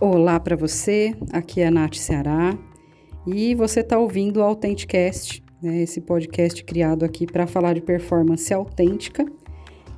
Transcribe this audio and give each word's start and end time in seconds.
Olá 0.00 0.38
para 0.38 0.54
você, 0.54 1.12
aqui 1.32 1.60
é 1.60 1.66
a 1.66 1.72
Nath 1.72 1.96
Ceará 1.96 2.56
e 3.26 3.52
você 3.56 3.80
está 3.80 3.98
ouvindo 3.98 4.36
o 4.36 4.44
Authenticast, 4.44 5.42
né, 5.60 5.82
esse 5.82 6.00
podcast 6.00 6.62
criado 6.62 7.04
aqui 7.04 7.26
para 7.26 7.48
falar 7.48 7.74
de 7.74 7.80
performance 7.80 8.54
autêntica. 8.54 9.26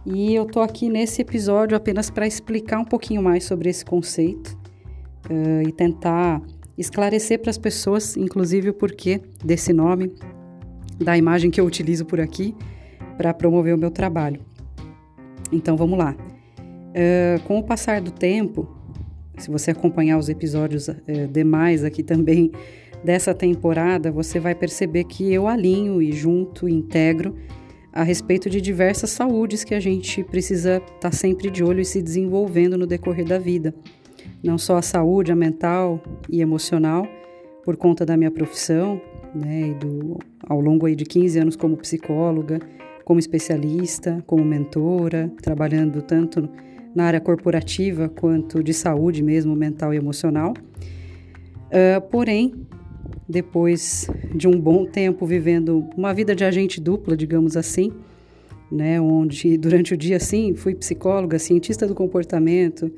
E 0.07 0.35
eu 0.35 0.47
tô 0.47 0.63
aqui 0.63 0.89
nesse 0.89 1.21
episódio 1.21 1.77
apenas 1.77 2.09
para 2.09 2.27
explicar 2.27 2.79
um 2.79 2.85
pouquinho 2.85 3.23
mais 3.23 3.45
sobre 3.45 3.69
esse 3.69 3.85
conceito 3.85 4.59
uh, 5.29 5.69
e 5.69 5.71
tentar 5.71 6.41
esclarecer 6.79 7.39
para 7.39 7.51
as 7.51 7.59
pessoas, 7.59 8.17
inclusive 8.17 8.71
o 8.71 8.75
porquê 8.75 9.21
desse 9.45 9.71
nome, 9.71 10.15
da 10.99 11.15
imagem 11.19 11.51
que 11.51 11.61
eu 11.61 11.67
utilizo 11.67 12.07
por 12.07 12.23
aqui 12.23 12.57
para 13.19 13.35
promover 13.35 13.75
o 13.75 13.79
meu 13.79 13.91
trabalho. 13.91 14.41
Então 15.53 15.77
vamos 15.77 15.99
lá. 15.99 16.17
Uh, 16.17 17.43
com 17.43 17.59
o 17.59 17.63
passar 17.63 18.01
do 18.01 18.11
tempo, 18.11 18.80
se 19.41 19.51
você 19.51 19.71
acompanhar 19.71 20.19
os 20.19 20.29
episódios 20.29 20.89
é, 20.89 21.27
demais 21.27 21.83
aqui 21.83 22.03
também 22.03 22.53
dessa 23.03 23.35
temporada, 23.35 24.13
você 24.13 24.39
vai 24.39 24.55
perceber 24.55 25.05
que 25.05 25.33
eu 25.33 25.49
alinho 25.49 26.03
e 26.03 26.13
junto, 26.13 26.69
integro 26.69 27.35
a 27.93 28.03
respeito 28.03 28.49
de 28.49 28.61
diversas 28.61 29.11
saúdes 29.11 29.65
que 29.65 29.75
a 29.75 29.81
gente 29.81 30.23
precisa 30.23 30.77
estar 30.77 30.95
tá 31.01 31.13
sempre 31.13 31.51
de 31.51 31.65
olho 31.65 31.81
e 31.81 31.85
se 31.85 32.01
desenvolvendo 32.01 32.79
no 32.79 32.87
decorrer 32.87 33.27
da 33.27 33.39
vida. 33.39 33.75
Não 34.43 34.59
só 34.59 34.77
a 34.77 34.83
saúde, 34.83 35.33
a 35.33 35.37
mental 35.37 36.01
e 36.29 36.41
emocional, 36.41 37.07
por 37.65 37.77
conta 37.77 38.07
da 38.07 38.17
minha 38.17 38.31
profissão, 38.31 39.01
né, 39.35 39.71
e 39.71 39.75
do, 39.75 40.19
ao 40.47 40.61
longo 40.61 40.87
aí 40.87 40.95
de 40.95 41.05
15 41.05 41.39
anos 41.39 41.57
como 41.57 41.77
psicóloga, 41.77 42.61
como 43.05 43.19
especialista, 43.19 44.23
como 44.27 44.45
mentora, 44.45 45.31
trabalhando 45.43 46.01
tanto 46.03 46.49
na 46.95 47.05
área 47.05 47.21
corporativa 47.21 48.09
quanto 48.09 48.63
de 48.63 48.75
saúde 48.75 49.23
mesmo, 49.23 49.55
mental 49.55 49.95
e 49.95 49.97
emocional. 49.97 50.55
Uh, 51.67 52.01
porém, 52.11 52.67
depois 53.29 54.09
de 54.35 54.49
um 54.49 54.61
bom 54.61 54.85
tempo 54.85 55.25
vivendo 55.25 55.89
uma 55.97 56.13
vida 56.13 56.35
de 56.35 56.45
agente 56.45 56.81
dupla, 56.81 57.17
digamos 57.17 57.57
assim, 57.57 57.93
né, 58.71 59.01
onde 59.01 59.57
durante 59.57 59.95
o 59.95 59.97
dia, 59.97 60.19
sim, 60.19 60.55
fui 60.55 60.75
psicóloga, 60.75 61.39
cientista 61.39 61.87
do 61.87 61.95
comportamento, 61.95 62.93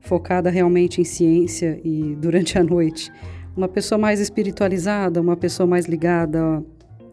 focada 0.00 0.50
realmente 0.50 1.00
em 1.00 1.04
ciência 1.04 1.80
e 1.84 2.16
durante 2.16 2.58
a 2.58 2.62
noite, 2.62 3.10
uma 3.56 3.68
pessoa 3.68 3.98
mais 3.98 4.20
espiritualizada, 4.20 5.20
uma 5.20 5.36
pessoa 5.36 5.66
mais 5.66 5.86
ligada 5.86 6.62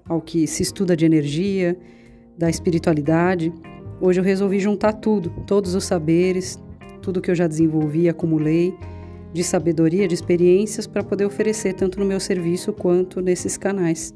ao 0.07 0.21
que 0.21 0.45
se 0.45 0.61
estuda 0.61 0.95
de 0.95 1.05
energia, 1.05 1.77
da 2.37 2.49
espiritualidade. 2.49 3.51
Hoje 4.01 4.19
eu 4.19 4.23
resolvi 4.23 4.59
juntar 4.59 4.93
tudo, 4.93 5.29
todos 5.47 5.73
os 5.73 5.85
saberes, 5.85 6.59
tudo 7.01 7.21
que 7.21 7.31
eu 7.31 7.35
já 7.35 7.47
desenvolvi, 7.47 8.09
acumulei, 8.09 8.73
de 9.31 9.43
sabedoria, 9.43 10.07
de 10.07 10.13
experiências, 10.13 10.85
para 10.85 11.03
poder 11.03 11.25
oferecer 11.25 11.73
tanto 11.73 11.99
no 11.99 12.05
meu 12.05 12.19
serviço 12.19 12.73
quanto 12.73 13.21
nesses 13.21 13.57
canais. 13.57 14.13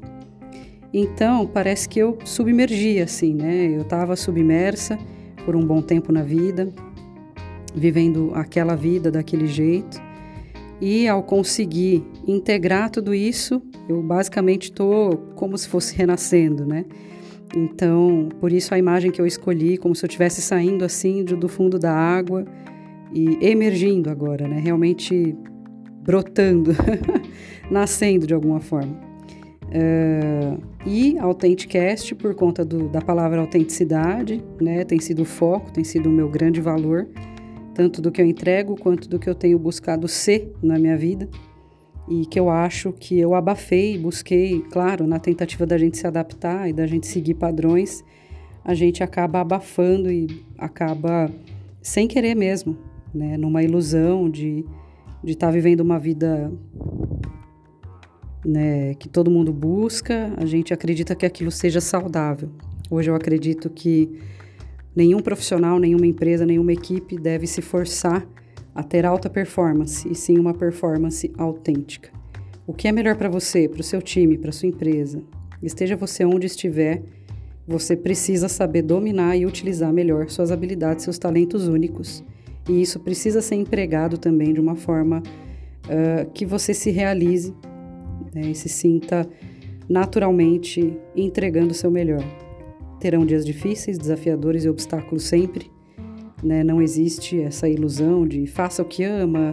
Então, 0.92 1.46
parece 1.46 1.88
que 1.88 1.98
eu 1.98 2.18
submergi 2.24 3.00
assim, 3.00 3.34
né? 3.34 3.66
Eu 3.74 3.82
estava 3.82 4.16
submersa 4.16 4.98
por 5.44 5.54
um 5.56 5.64
bom 5.64 5.80
tempo 5.80 6.12
na 6.12 6.22
vida, 6.22 6.68
vivendo 7.74 8.32
aquela 8.34 8.74
vida 8.74 9.10
daquele 9.10 9.46
jeito. 9.46 10.00
E 10.80 11.06
ao 11.06 11.22
conseguir 11.22 12.04
integrar 12.26 12.90
tudo 12.90 13.14
isso, 13.14 13.62
eu 13.88 14.02
basicamente 14.02 14.64
estou 14.64 15.16
como 15.36 15.56
se 15.56 15.68
fosse 15.68 15.94
renascendo, 15.94 16.66
né? 16.66 16.84
Então, 17.56 18.28
por 18.40 18.52
isso 18.52 18.72
a 18.74 18.78
imagem 18.78 19.10
que 19.10 19.20
eu 19.20 19.26
escolhi, 19.26 19.76
como 19.76 19.94
se 19.94 20.04
eu 20.04 20.06
estivesse 20.06 20.40
saindo 20.40 20.84
assim 20.84 21.24
do 21.24 21.48
fundo 21.48 21.78
da 21.78 21.92
água 21.92 22.44
e 23.12 23.38
emergindo 23.40 24.08
agora, 24.08 24.46
né? 24.46 24.60
Realmente 24.60 25.36
brotando, 26.02 26.72
nascendo 27.70 28.26
de 28.26 28.34
alguma 28.34 28.60
forma. 28.60 29.10
Uh, 29.66 30.60
e 30.86 31.18
Authenticast, 31.18 32.14
por 32.14 32.34
conta 32.34 32.64
do, 32.64 32.88
da 32.88 33.00
palavra 33.00 33.40
autenticidade, 33.40 34.42
né? 34.60 34.84
Tem 34.84 35.00
sido 35.00 35.22
o 35.22 35.24
foco, 35.24 35.72
tem 35.72 35.84
sido 35.84 36.08
o 36.08 36.12
meu 36.12 36.28
grande 36.28 36.60
valor, 36.60 37.08
tanto 37.74 38.00
do 38.00 38.12
que 38.12 38.20
eu 38.20 38.26
entrego 38.26 38.76
quanto 38.76 39.08
do 39.08 39.18
que 39.18 39.28
eu 39.28 39.34
tenho 39.34 39.58
buscado 39.58 40.06
ser 40.06 40.52
na 40.62 40.78
minha 40.78 40.96
vida 40.96 41.28
e 42.10 42.26
que 42.26 42.38
eu 42.38 42.50
acho 42.50 42.92
que 42.92 43.18
eu 43.18 43.34
abafei, 43.34 43.96
busquei, 43.96 44.62
claro, 44.70 45.06
na 45.06 45.20
tentativa 45.20 45.64
da 45.64 45.78
gente 45.78 45.96
se 45.96 46.06
adaptar 46.06 46.68
e 46.68 46.72
da 46.72 46.86
gente 46.86 47.06
seguir 47.06 47.34
padrões, 47.34 48.04
a 48.64 48.74
gente 48.74 49.02
acaba 49.02 49.40
abafando 49.40 50.10
e 50.10 50.44
acaba 50.58 51.30
sem 51.80 52.08
querer 52.08 52.34
mesmo, 52.34 52.76
né, 53.14 53.36
numa 53.36 53.62
ilusão 53.62 54.28
de 54.28 54.64
de 55.22 55.32
estar 55.32 55.48
tá 55.48 55.52
vivendo 55.52 55.80
uma 55.80 55.98
vida 55.98 56.50
né, 58.44 58.94
que 58.94 59.08
todo 59.08 59.30
mundo 59.30 59.52
busca, 59.52 60.32
a 60.36 60.46
gente 60.46 60.72
acredita 60.72 61.14
que 61.14 61.26
aquilo 61.26 61.50
seja 61.50 61.80
saudável. 61.80 62.50
Hoje 62.90 63.10
eu 63.10 63.14
acredito 63.14 63.68
que 63.68 64.18
nenhum 64.96 65.20
profissional, 65.20 65.78
nenhuma 65.78 66.06
empresa, 66.06 66.46
nenhuma 66.46 66.72
equipe 66.72 67.18
deve 67.18 67.46
se 67.46 67.60
forçar 67.60 68.26
a 68.74 68.82
ter 68.82 69.04
alta 69.04 69.28
performance 69.28 70.08
e 70.08 70.14
sim 70.14 70.38
uma 70.38 70.54
performance 70.54 71.30
autêntica. 71.36 72.10
O 72.66 72.72
que 72.72 72.86
é 72.86 72.92
melhor 72.92 73.16
para 73.16 73.28
você, 73.28 73.68
para 73.68 73.80
o 73.80 73.84
seu 73.84 74.00
time, 74.00 74.38
para 74.38 74.52
sua 74.52 74.68
empresa? 74.68 75.22
Esteja 75.62 75.96
você 75.96 76.24
onde 76.24 76.46
estiver, 76.46 77.02
você 77.66 77.96
precisa 77.96 78.48
saber 78.48 78.82
dominar 78.82 79.36
e 79.36 79.44
utilizar 79.44 79.92
melhor 79.92 80.28
suas 80.30 80.50
habilidades, 80.50 81.04
seus 81.04 81.18
talentos 81.18 81.68
únicos. 81.68 82.24
E 82.68 82.80
isso 82.80 83.00
precisa 83.00 83.42
ser 83.42 83.56
empregado 83.56 84.18
também 84.18 84.52
de 84.52 84.60
uma 84.60 84.76
forma 84.76 85.20
uh, 85.20 86.30
que 86.32 86.46
você 86.46 86.72
se 86.72 86.90
realize 86.90 87.54
né, 88.34 88.42
e 88.50 88.54
se 88.54 88.68
sinta 88.68 89.28
naturalmente 89.88 90.96
entregando 91.16 91.72
o 91.72 91.74
seu 91.74 91.90
melhor. 91.90 92.24
Terão 93.00 93.26
dias 93.26 93.44
difíceis, 93.44 93.98
desafiadores 93.98 94.64
e 94.64 94.68
obstáculos 94.68 95.24
sempre, 95.24 95.70
né? 96.42 96.64
Não 96.64 96.80
existe 96.80 97.40
essa 97.40 97.68
ilusão 97.68 98.26
de 98.26 98.46
faça 98.46 98.82
o 98.82 98.84
que 98.84 99.04
ama 99.04 99.52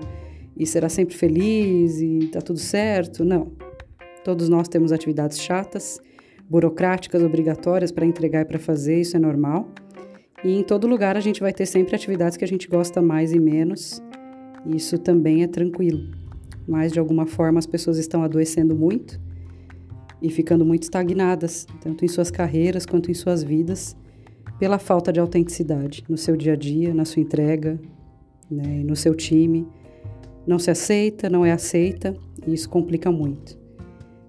e 0.56 0.66
será 0.66 0.90
sempre 0.90 1.16
feliz 1.16 2.00
e 2.02 2.30
tá 2.32 2.42
tudo 2.42 2.60
certo. 2.60 3.24
Não. 3.24 3.52
Todos 4.24 4.50
nós 4.50 4.68
temos 4.68 4.92
atividades 4.92 5.40
chatas, 5.40 6.02
burocráticas, 6.50 7.24
obrigatórias 7.24 7.92
para 7.92 8.06
entregar 8.06 8.42
e 8.42 8.46
para 8.46 8.60
fazer, 8.60 9.00
isso 9.00 9.16
é 9.16 9.20
normal. 9.20 9.70
E 10.44 10.60
em 10.60 10.64
todo 10.64 10.88
lugar 10.88 11.16
a 11.16 11.20
gente 11.20 11.40
vai 11.40 11.54
ter 11.54 11.66
sempre 11.66 11.96
atividades 11.96 12.38
que 12.38 12.44
a 12.44 12.48
gente 12.48 12.68
gosta 12.68 13.02
mais 13.02 13.32
e 13.34 13.40
menos. 13.40 14.02
Isso 14.66 14.98
também 14.98 15.44
é 15.44 15.48
tranquilo. 15.48 16.12
Mas 16.68 16.92
de 16.92 17.00
alguma 17.00 17.26
forma 17.26 17.60
as 17.60 17.66
pessoas 17.66 17.98
estão 17.98 18.24
adoecendo 18.24 18.76
muito 18.76 19.20
e 20.22 20.30
ficando 20.30 20.66
muito 20.66 20.84
estagnadas, 20.84 21.66
tanto 21.80 22.04
em 22.04 22.08
suas 22.08 22.30
carreiras 22.30 22.86
quanto 22.86 23.10
em 23.10 23.14
suas 23.14 23.44
vidas 23.44 23.96
pela 24.60 24.80
falta 24.80 25.12
de 25.12 25.20
autenticidade 25.20 26.04
no 26.10 26.18
seu 26.18 26.36
dia 26.36 26.54
a 26.54 26.56
dia, 26.56 26.94
na 26.94 27.06
sua 27.06 27.22
entrega, 27.22 27.80
né, 28.50 28.84
no 28.84 28.96
seu 28.96 29.14
time. 29.14 29.68
Não 30.46 30.58
se 30.58 30.72
aceita, 30.72 31.30
não 31.30 31.46
é 31.46 31.52
aceita 31.52 32.16
e 32.46 32.54
isso 32.54 32.70
complica 32.70 33.12
muito. 33.12 33.58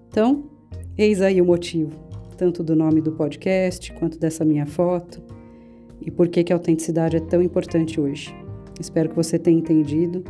Então, 0.09 0.43
eis 0.97 1.21
aí 1.21 1.41
o 1.41 1.45
motivo, 1.45 1.91
tanto 2.37 2.63
do 2.63 2.75
nome 2.75 3.01
do 3.01 3.11
podcast 3.11 3.91
quanto 3.93 4.19
dessa 4.19 4.43
minha 4.43 4.65
foto 4.65 5.21
e 6.01 6.11
por 6.11 6.27
que, 6.27 6.43
que 6.43 6.53
a 6.53 6.55
autenticidade 6.55 7.17
é 7.17 7.19
tão 7.19 7.41
importante 7.41 7.99
hoje. 7.99 8.33
Espero 8.79 9.09
que 9.09 9.15
você 9.15 9.37
tenha 9.37 9.57
entendido. 9.57 10.23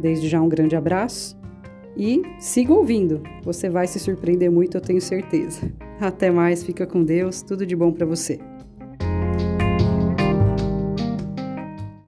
Desde 0.00 0.28
já, 0.28 0.40
um 0.40 0.48
grande 0.48 0.74
abraço 0.74 1.38
e 1.96 2.22
siga 2.38 2.72
ouvindo. 2.72 3.22
Você 3.44 3.68
vai 3.68 3.86
se 3.86 3.98
surpreender 3.98 4.50
muito, 4.50 4.76
eu 4.76 4.80
tenho 4.80 5.00
certeza. 5.00 5.70
Até 6.00 6.30
mais, 6.30 6.62
fica 6.64 6.86
com 6.86 7.04
Deus, 7.04 7.42
tudo 7.42 7.66
de 7.66 7.76
bom 7.76 7.92
para 7.92 8.06
você. 8.06 8.40